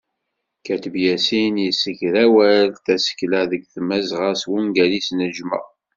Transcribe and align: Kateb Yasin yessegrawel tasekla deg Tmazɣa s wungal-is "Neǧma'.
Kateb 0.65 0.95
Yasin 1.05 1.55
yessegrawel 1.61 2.69
tasekla 2.85 3.41
deg 3.51 3.63
Tmazɣa 3.73 4.31
s 4.41 4.43
wungal-is 4.49 5.07
"Neǧma'. 5.17 5.65